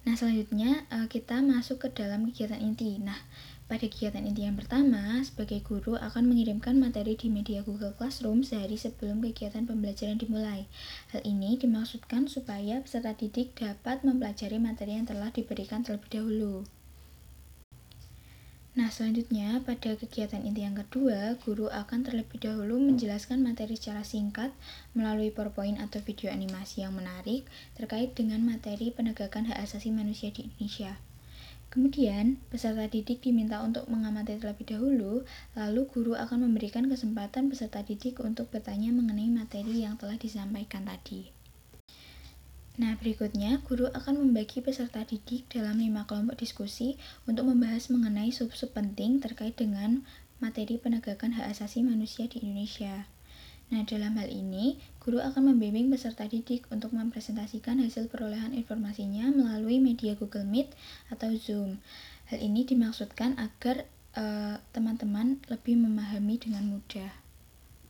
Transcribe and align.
Nah, 0.00 0.16
selanjutnya 0.16 0.88
uh, 0.88 1.04
kita 1.12 1.44
masuk 1.44 1.84
ke 1.84 1.88
dalam 1.92 2.24
kegiatan 2.24 2.56
inti. 2.56 2.96
Nah, 2.96 3.20
pada 3.68 3.84
kegiatan 3.84 4.24
inti 4.24 4.48
yang 4.48 4.56
pertama, 4.56 5.20
sebagai 5.20 5.60
guru 5.60 6.00
akan 6.00 6.24
mengirimkan 6.26 6.80
materi 6.80 7.20
di 7.20 7.28
media 7.28 7.60
Google 7.60 7.92
Classroom 7.92 8.40
sehari 8.40 8.80
sebelum 8.80 9.20
kegiatan 9.20 9.68
pembelajaran 9.68 10.16
dimulai. 10.16 10.64
Hal 11.12 11.20
ini 11.28 11.60
dimaksudkan 11.60 12.32
supaya 12.32 12.80
peserta 12.80 13.12
didik 13.12 13.52
dapat 13.54 14.00
mempelajari 14.00 14.56
materi 14.56 14.96
yang 14.96 15.04
telah 15.04 15.28
diberikan 15.28 15.84
terlebih 15.84 16.08
dahulu. 16.08 16.64
Nah, 18.80 18.88
selanjutnya 18.88 19.60
pada 19.60 19.92
kegiatan 19.92 20.40
inti 20.40 20.64
yang 20.64 20.72
kedua, 20.72 21.36
guru 21.44 21.68
akan 21.68 22.00
terlebih 22.00 22.40
dahulu 22.40 22.80
menjelaskan 22.80 23.44
materi 23.44 23.76
secara 23.76 24.00
singkat 24.00 24.56
melalui 24.96 25.28
PowerPoint 25.28 25.76
atau 25.76 26.00
video 26.00 26.32
animasi 26.32 26.80
yang 26.80 26.96
menarik 26.96 27.44
terkait 27.76 28.16
dengan 28.16 28.40
materi 28.40 28.88
penegakan 28.88 29.52
hak 29.52 29.60
asasi 29.68 29.92
manusia 29.92 30.32
di 30.32 30.48
Indonesia. 30.48 30.96
Kemudian, 31.68 32.40
peserta 32.48 32.88
didik 32.88 33.20
diminta 33.20 33.60
untuk 33.60 33.84
mengamati 33.84 34.40
terlebih 34.40 34.72
dahulu, 34.72 35.28
lalu 35.52 35.80
guru 35.84 36.16
akan 36.16 36.48
memberikan 36.48 36.88
kesempatan 36.88 37.52
peserta 37.52 37.84
didik 37.84 38.16
untuk 38.24 38.48
bertanya 38.48 38.96
mengenai 38.96 39.28
materi 39.28 39.84
yang 39.84 40.00
telah 40.00 40.16
disampaikan 40.16 40.88
tadi. 40.88 41.39
Nah, 42.80 42.96
berikutnya 42.96 43.60
guru 43.68 43.92
akan 43.92 44.24
membagi 44.24 44.64
peserta 44.64 45.04
didik 45.04 45.44
dalam 45.52 45.76
lima 45.84 46.08
kelompok 46.08 46.40
diskusi 46.40 46.96
untuk 47.28 47.44
membahas 47.44 47.92
mengenai 47.92 48.32
sub-sub 48.32 48.72
penting 48.72 49.20
terkait 49.20 49.52
dengan 49.52 50.00
materi 50.40 50.80
penegakan 50.80 51.36
hak 51.36 51.52
asasi 51.52 51.84
manusia 51.84 52.24
di 52.24 52.40
Indonesia. 52.40 53.04
Nah, 53.68 53.84
dalam 53.84 54.16
hal 54.16 54.32
ini, 54.32 54.80
guru 54.96 55.20
akan 55.20 55.52
membimbing 55.52 55.92
peserta 55.92 56.24
didik 56.24 56.64
untuk 56.72 56.96
mempresentasikan 56.96 57.84
hasil 57.84 58.08
perolehan 58.08 58.56
informasinya 58.56 59.28
melalui 59.28 59.76
media 59.76 60.16
Google 60.16 60.48
Meet 60.48 60.72
atau 61.12 61.36
Zoom. 61.36 61.84
Hal 62.32 62.40
ini 62.40 62.64
dimaksudkan 62.64 63.36
agar 63.36 63.84
eh, 64.16 64.56
teman-teman 64.72 65.36
uh, 65.36 65.52
lebih 65.52 65.76
memahami 65.76 66.40
dengan 66.40 66.64
mudah. 66.64 67.29